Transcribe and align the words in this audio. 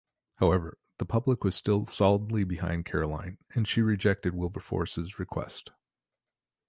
However, 0.37 0.79
the 0.97 1.05
public 1.05 1.43
was 1.43 1.53
still 1.53 1.85
solidly 1.85 2.43
behind 2.43 2.85
Caroline, 2.85 3.37
and 3.53 3.67
she 3.67 3.83
rejected 3.83 4.33
Wilberforce's 4.33 5.19
request. 5.19 5.69